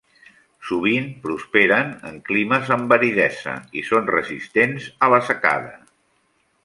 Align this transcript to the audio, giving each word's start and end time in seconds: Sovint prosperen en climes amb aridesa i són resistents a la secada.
Sovint 0.69 1.09
prosperen 1.25 1.91
en 2.11 2.17
climes 2.29 2.71
amb 2.77 2.95
aridesa 2.97 3.53
i 3.83 3.85
són 3.91 4.09
resistents 4.17 4.89
a 5.09 5.11
la 5.17 5.21
secada. 5.29 5.77